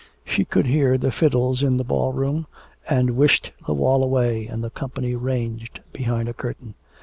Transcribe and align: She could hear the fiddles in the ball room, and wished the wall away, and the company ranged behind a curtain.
She 0.25 0.45
could 0.45 0.65
hear 0.65 0.97
the 0.97 1.11
fiddles 1.11 1.61
in 1.61 1.77
the 1.77 1.83
ball 1.83 2.11
room, 2.11 2.47
and 2.89 3.11
wished 3.15 3.51
the 3.67 3.75
wall 3.75 4.03
away, 4.03 4.47
and 4.47 4.63
the 4.63 4.71
company 4.71 5.13
ranged 5.15 5.79
behind 5.93 6.27
a 6.27 6.33
curtain. 6.33 6.73